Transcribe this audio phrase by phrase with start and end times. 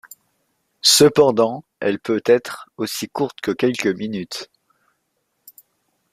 [0.81, 4.49] Cependant, elle peut être aussi courte que quelques minutes.